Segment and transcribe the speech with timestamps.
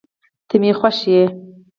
[0.47, 1.23] ته مي خوښ یې